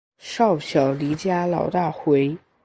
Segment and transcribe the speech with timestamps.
[0.17, 2.35] 少小离家老大回